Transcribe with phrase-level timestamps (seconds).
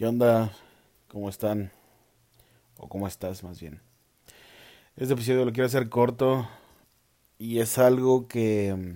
[0.00, 0.50] ¿Qué onda?
[1.08, 1.70] ¿Cómo están?
[2.78, 3.82] ¿O cómo estás más bien?
[4.96, 6.48] Este episodio lo quiero hacer corto
[7.36, 8.94] y es algo que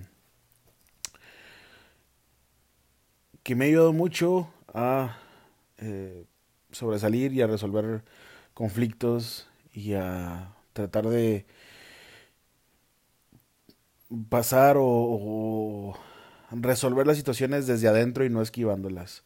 [3.42, 5.18] que me ha ayudado mucho a
[5.76, 6.24] eh,
[6.72, 8.02] sobresalir y a resolver
[8.54, 11.44] conflictos y a tratar de
[14.30, 15.98] pasar o
[16.50, 19.22] resolver las situaciones desde adentro y no esquivándolas,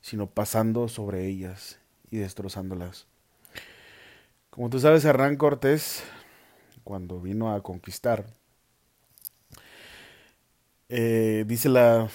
[0.00, 1.78] sino pasando sobre ellas
[2.10, 3.06] y destrozándolas.
[4.50, 6.02] Como tú sabes, Hernán Cortés,
[6.84, 8.26] cuando vino a conquistar,
[10.88, 12.08] eh, dice la,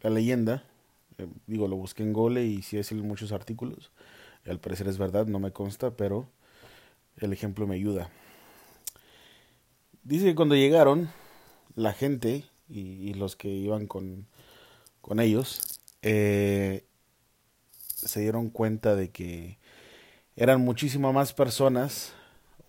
[0.00, 0.64] la leyenda,
[1.18, 3.92] eh, digo, lo busqué en Gole y sí es en muchos artículos,
[4.46, 6.28] al parecer es verdad, no me consta, pero
[7.18, 8.10] el ejemplo me ayuda.
[10.02, 11.10] Dice que cuando llegaron,
[11.76, 14.26] la gente y, y los que iban con,
[15.00, 16.84] con ellos eh,
[18.04, 19.58] se dieron cuenta de que
[20.36, 22.12] eran muchísimas más personas,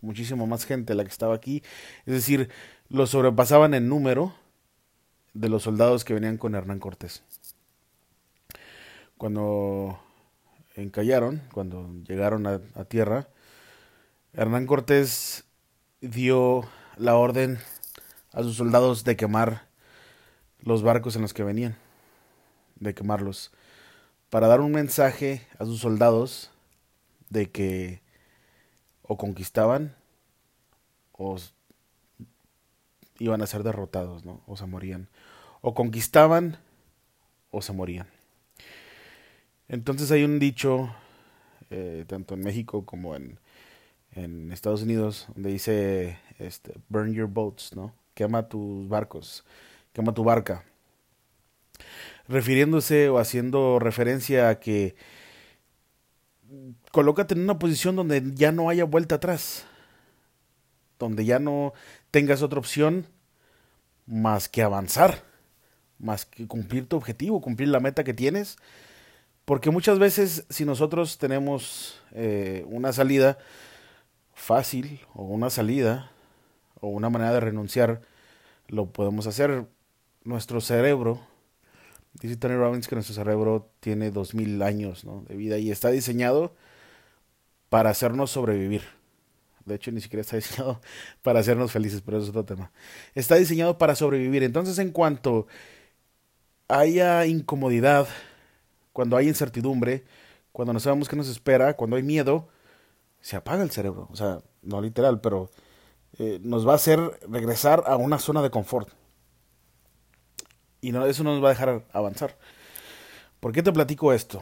[0.02, 1.64] muchísima más gente la que estaba aquí,
[2.06, 2.50] es decir,
[2.90, 4.34] los sobrepasaban en número
[5.34, 7.24] de los soldados que venían con Hernán Cortés.
[9.18, 10.00] Cuando
[10.76, 13.28] encallaron, cuando llegaron a tierra,
[14.34, 15.46] Hernán Cortés
[16.02, 17.58] dio la orden
[18.32, 19.68] a sus soldados de quemar
[20.60, 21.78] los barcos en los que venían,
[22.76, 23.52] de quemarlos,
[24.36, 26.52] para dar un mensaje a sus soldados
[27.30, 28.02] de que
[29.02, 29.96] o conquistaban
[31.14, 31.38] o
[33.18, 34.24] iban a ser derrotados.
[34.46, 35.08] O se morían.
[35.62, 36.58] O conquistaban
[37.50, 38.08] o se morían.
[39.70, 40.94] Entonces hay un dicho,
[41.70, 43.40] eh, tanto en México como en,
[44.12, 47.94] en Estados Unidos, donde dice, este, burn your boats, ¿no?
[48.14, 49.46] Quema tus barcos,
[49.94, 50.66] quema tu barca.
[52.28, 54.96] Refiriéndose o haciendo referencia a que
[56.92, 59.66] colócate en una posición donde ya no haya vuelta atrás,
[60.98, 61.74] donde ya no
[62.12, 63.06] tengas otra opción
[64.06, 65.24] más que avanzar,
[66.00, 68.58] más que cumplir tu objetivo, cumplir la meta que tienes,
[69.46, 73.38] porque muchas veces si nosotros tenemos eh, una salida
[74.34, 76.12] fácil o una salida
[76.82, 78.02] o una manera de renunciar,
[78.68, 79.66] lo podemos hacer.
[80.24, 81.22] Nuestro cerebro,
[82.22, 85.24] dice Tony Robbins que nuestro cerebro tiene dos mil años ¿no?
[85.28, 86.54] de vida y está diseñado
[87.70, 88.84] para hacernos sobrevivir.
[89.66, 90.82] De hecho, ni siquiera está diseñado
[91.22, 92.72] para hacernos felices, pero eso es otro tema.
[93.16, 94.44] Está diseñado para sobrevivir.
[94.44, 95.48] Entonces, en cuanto
[96.68, 98.08] haya incomodidad,
[98.94, 100.04] cuando hay incertidumbre,
[100.52, 102.48] cuando no sabemos qué nos espera, cuando hay miedo,
[103.22, 104.08] se apaga el cerebro.
[104.12, 105.50] O sea, no literal, pero
[106.18, 108.90] eh, nos va a hacer regresar a una zona de confort.
[110.82, 112.38] Y no, eso no nos va a dejar avanzar.
[113.40, 114.42] ¿Por qué te platico esto?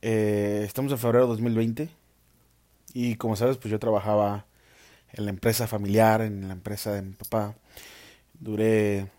[0.00, 1.88] Eh, estamos en febrero de 2020
[2.94, 4.46] y como sabes, pues yo trabajaba
[5.12, 7.54] en la empresa familiar, en la empresa de mi papá.
[8.38, 9.10] Duré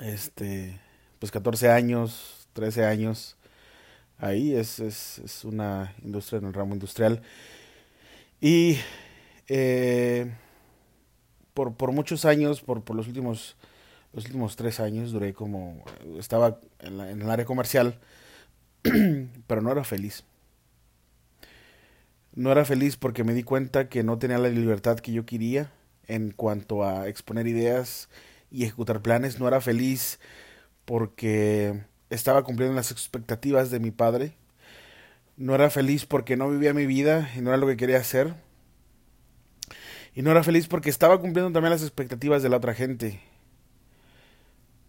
[0.00, 0.80] este
[1.18, 3.36] pues 14 años, 13 años
[4.18, 7.22] ahí, es, es, es una industria en el ramo industrial.
[8.40, 8.78] Y
[9.48, 10.32] eh,
[11.58, 13.56] por, por muchos años, por, los últimos
[14.12, 15.82] los últimos tres años, duré como,
[16.16, 17.98] estaba en, la, en el área comercial,
[19.48, 20.22] pero no era feliz.
[22.36, 25.72] No era feliz porque me di cuenta que no tenía la libertad que yo quería
[26.06, 28.08] en cuanto a exponer ideas
[28.52, 29.40] y ejecutar planes.
[29.40, 30.20] No era feliz
[30.84, 34.34] porque estaba cumpliendo las expectativas de mi padre.
[35.36, 38.36] No era feliz porque no vivía mi vida y no era lo que quería hacer.
[40.14, 43.20] Y no era feliz porque estaba cumpliendo también las expectativas de la otra gente.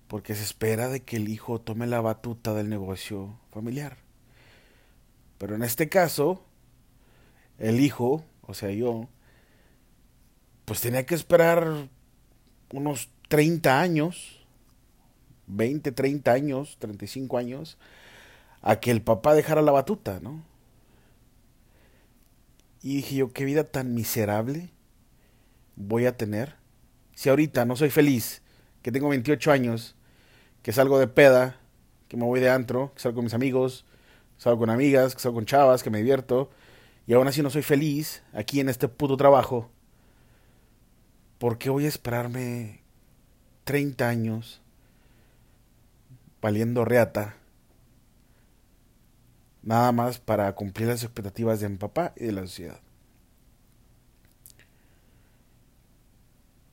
[0.07, 3.97] Porque se espera de que el hijo tome la batuta del negocio familiar.
[5.37, 6.43] Pero en este caso,
[7.57, 9.07] el hijo, o sea yo,
[10.65, 11.89] pues tenía que esperar
[12.73, 14.45] unos 30 años,
[15.47, 17.77] 20, 30 años, 35 años,
[18.61, 20.43] a que el papá dejara la batuta, ¿no?
[22.81, 24.69] Y dije yo, qué vida tan miserable
[25.79, 26.57] voy a tener.
[27.15, 28.43] Si ahorita no soy feliz,
[28.83, 29.95] que tengo 28 años,
[30.61, 31.59] que salgo de peda,
[32.07, 33.85] que me voy de antro, que salgo con mis amigos,
[34.37, 36.51] que salgo con amigas, que salgo con chavas, que me divierto,
[37.07, 39.71] y aún así no soy feliz aquí en este puto trabajo,
[41.39, 42.83] ¿por qué voy a esperarme
[43.63, 44.61] 30 años
[46.41, 47.35] valiendo reata?
[49.63, 52.79] Nada más para cumplir las expectativas de mi papá y de la sociedad.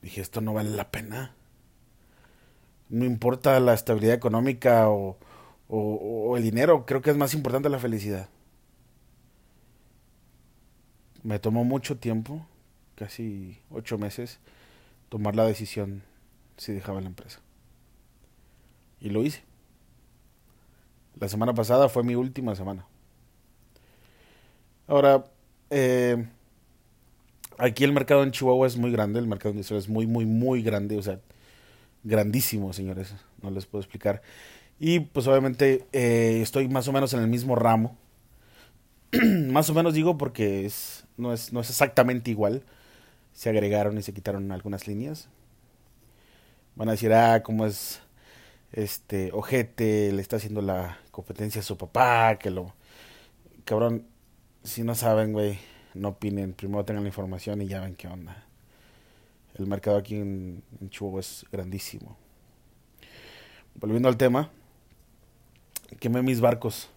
[0.07, 1.35] Dije, esto no vale la pena.
[2.89, 5.17] No importa la estabilidad económica o,
[6.37, 8.29] el dinero, creo que es más importante la felicidad.
[11.25, 12.47] Me tomó mucho tiempo,
[12.95, 14.39] casi ocho meses,
[15.09, 16.05] tomar la decisión
[16.57, 17.41] si dejaba la empresa.
[19.01, 19.43] Y lo hice.
[21.19, 22.87] La semana pasada fue mi última semana.
[24.87, 25.25] Ahora,
[25.71, 26.29] eh,
[27.59, 30.63] aquí el mercado en Chihuahua es muy grande, el mercado industrial es muy, muy, muy
[30.63, 31.21] grande, o sea,
[32.05, 34.23] grandísimo, señores, no les puedo explicar.
[34.79, 37.97] Y pues obviamente eh, estoy más o menos en el mismo ramo.
[39.51, 42.63] más o menos digo porque es, no, es, no es exactamente igual.
[43.33, 45.29] Se agregaron y se quitaron algunas líneas.
[46.75, 48.01] Van a decir, ah, cómo es
[48.73, 52.75] este ojete, le está haciendo la competencia a su papá, que lo...
[53.65, 54.07] Cabrón,
[54.63, 55.59] si no saben, güey,
[55.97, 56.53] no opinen.
[56.53, 58.45] Primero tengan la información y ya ven qué onda.
[59.55, 62.17] El mercado aquí en, en Chihuahua es grandísimo.
[63.75, 64.51] Volviendo al tema,
[65.99, 66.91] quemé mis barcos.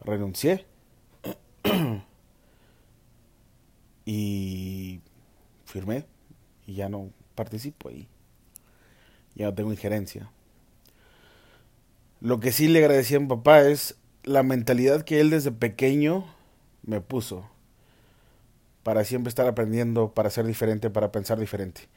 [0.00, 0.64] Renuncié.
[4.04, 5.00] y
[5.64, 6.06] firmé.
[6.66, 8.08] Y ya no participo ahí.
[9.34, 10.30] Ya no tengo injerencia.
[12.20, 16.24] Lo que sí le agradecí a mi papá es la mentalidad que él desde pequeño
[16.86, 17.48] me puso
[18.82, 21.88] para siempre estar aprendiendo, para ser diferente, para pensar diferente.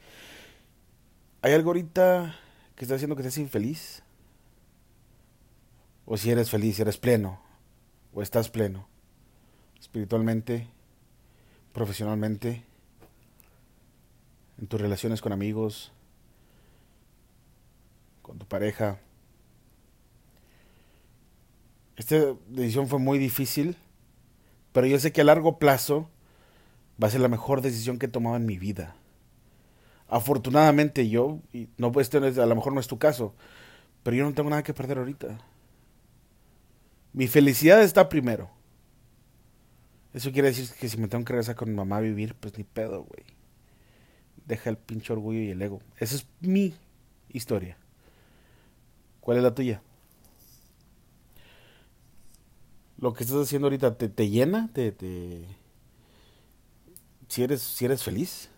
[1.42, 2.36] ¿Hay algo ahorita
[2.74, 4.02] que está haciendo que estés infeliz?
[6.04, 7.40] O si eres feliz, eres pleno,
[8.12, 8.88] o estás pleno,
[9.78, 10.66] espiritualmente,
[11.72, 12.64] profesionalmente,
[14.58, 15.92] en tus relaciones con amigos,
[18.22, 18.98] con tu pareja.
[21.96, 23.76] Esta decisión fue muy difícil,
[24.72, 26.08] pero yo sé que a largo plazo
[27.02, 28.94] va a ser la mejor decisión que he tomado en mi vida.
[30.08, 33.34] Afortunadamente yo, y no pues, a lo mejor no es tu caso,
[34.02, 35.38] pero yo no tengo nada que perder ahorita.
[37.12, 38.50] Mi felicidad está primero.
[40.12, 42.56] Eso quiere decir que si me tengo que regresar con mi mamá a vivir, pues
[42.58, 43.24] ni pedo, güey.
[44.46, 45.80] Deja el pinche orgullo y el ego.
[45.98, 46.74] Esa es mi
[47.28, 47.76] historia.
[49.20, 49.82] ¿Cuál es la tuya?
[53.00, 55.44] Lo que estás haciendo ahorita te, te llena, te, te...
[57.28, 58.50] Si, eres, si eres feliz.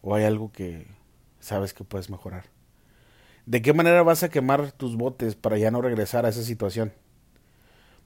[0.00, 0.86] O hay algo que
[1.40, 2.44] sabes que puedes mejorar.
[3.46, 6.92] ¿De qué manera vas a quemar tus botes para ya no regresar a esa situación?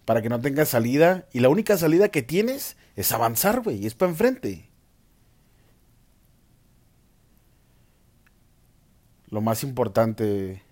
[0.07, 1.29] Para que no tengas salida.
[1.33, 3.87] Y la única salida que tienes es avanzar, güey.
[3.87, 4.71] Es para enfrente.
[9.29, 10.63] Lo más importante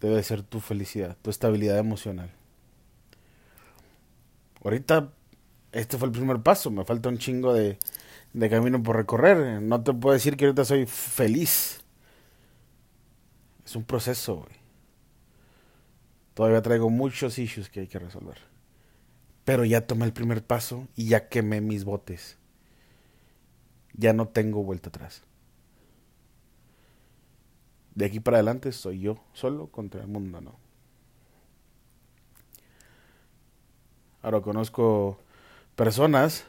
[0.00, 2.30] debe ser tu felicidad, tu estabilidad emocional.
[4.62, 5.12] Ahorita
[5.72, 7.78] este fue el primer paso, me falta un chingo de,
[8.32, 9.60] de camino por recorrer.
[9.62, 11.80] No te puedo decir que ahorita soy feliz.
[13.64, 14.46] Es un proceso.
[16.34, 18.38] Todavía traigo muchos issues que hay que resolver.
[19.44, 22.38] Pero ya tomé el primer paso y ya quemé mis botes.
[23.94, 25.27] Ya no tengo vuelta atrás
[27.98, 30.56] de aquí para adelante soy yo solo contra el mundo, ¿no?
[34.22, 35.18] Ahora conozco
[35.74, 36.44] personas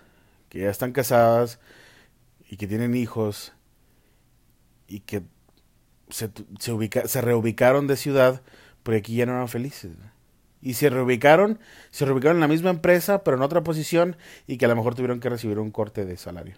[0.49, 1.59] que ya están casadas
[2.47, 3.51] y que tienen hijos
[4.87, 5.23] y que
[6.09, 6.29] se,
[6.59, 8.43] se, ubica, se reubicaron de ciudad
[8.83, 9.93] porque aquí ya no eran felices.
[10.61, 14.65] Y se reubicaron, se reubicaron en la misma empresa, pero en otra posición y que
[14.65, 16.57] a lo mejor tuvieron que recibir un corte de salario.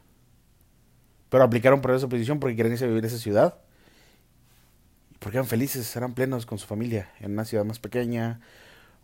[1.30, 3.62] Pero aplicaron por esa posición porque quieren irse a vivir esa ciudad
[5.22, 8.42] porque eran felices, eran plenos con su familia, en una ciudad más pequeña,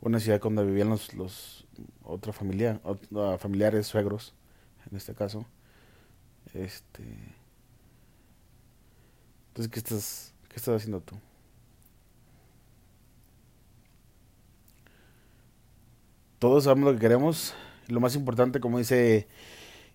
[0.02, 1.68] una ciudad donde vivían los, los
[2.04, 2.82] otra familia,
[3.38, 4.34] familiares, suegros,
[4.90, 5.46] en este caso.
[6.56, 7.04] Este
[9.50, 11.20] Entonces, ¿qué estás, qué estás haciendo tú?
[16.40, 17.54] Todos sabemos lo que queremos.
[17.90, 19.28] Lo más importante, como dice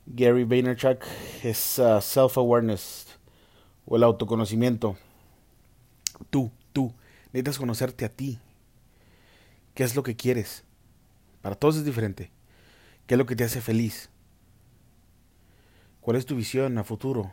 [0.06, 1.02] Gary Vaynerchuk,
[1.42, 3.08] es uh, self-awareness
[3.86, 4.96] o el autoconocimiento
[6.30, 6.92] tú, tú,
[7.32, 8.38] necesitas conocerte a ti.
[9.74, 10.64] ¿Qué es lo que quieres?
[11.40, 12.30] Para todos es diferente.
[13.06, 14.10] ¿Qué es lo que te hace feliz?
[16.00, 17.32] ¿Cuál es tu visión a futuro?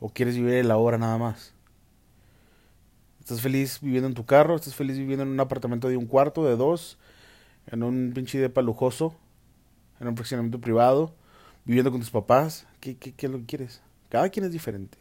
[0.00, 1.54] ¿O quieres vivir el ahora nada más?
[3.20, 4.56] ¿Estás feliz viviendo en tu carro?
[4.56, 6.98] ¿Estás feliz viviendo en un apartamento de un cuarto, de dos?
[7.66, 9.14] ¿En un pinche depa lujoso?
[10.00, 11.14] ¿En un fraccionamiento privado?
[11.64, 12.66] ¿Viviendo con tus papás?
[12.80, 13.80] ¿Qué, qué, qué es lo que quieres?
[14.08, 14.98] Cada quien es diferente.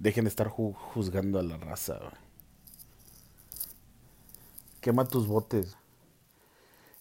[0.00, 2.00] Dejen de estar juzgando a la raza.
[4.80, 5.76] Quema tus botes.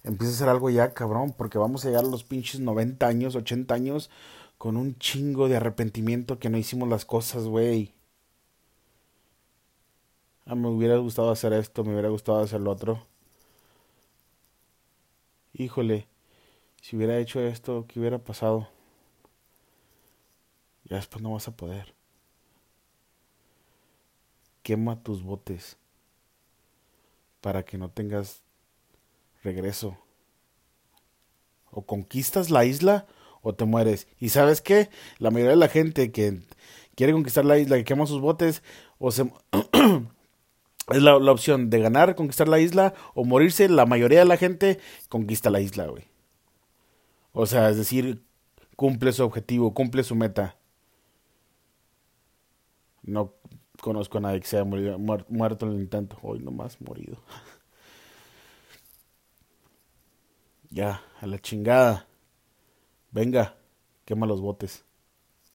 [0.04, 3.36] Empieza a hacer algo ya, cabrón, porque vamos a llegar a los pinches 90 años,
[3.36, 4.10] 80 años
[4.58, 7.94] con un chingo de arrepentimiento que no hicimos las cosas, güey.
[10.46, 13.08] Ah, me hubiera gustado hacer esto, me hubiera gustado hacer lo otro.
[15.54, 16.08] Híjole,
[16.82, 18.68] si hubiera hecho esto, ¿qué hubiera pasado?
[20.84, 21.99] Ya después no vas a poder.
[24.64, 25.78] Quema tus botes
[27.42, 28.42] para que no tengas
[29.44, 29.98] regreso.
[31.72, 33.08] O conquistas la isla
[33.42, 34.08] o te mueres.
[34.20, 34.90] Y sabes qué?
[35.18, 36.42] La mayoría de la gente que
[36.96, 38.64] quiere conquistar la isla, que quema sus botes,
[38.98, 39.24] o se...
[40.92, 43.70] es la, la, opción de ganar, conquistar la isla, o morirse.
[43.70, 46.06] La mayoría de la gente conquista la isla, güey.
[47.32, 48.24] O sea, es decir,
[48.76, 50.58] cumple su objetivo, cumple su meta.
[53.04, 53.34] No
[53.82, 56.18] conozco a nadie que se haya muerto en el intento.
[56.22, 57.18] Hoy nomás morido.
[60.70, 62.08] ya, a la chingada.
[63.12, 63.56] Venga,
[64.06, 64.86] quema los botes.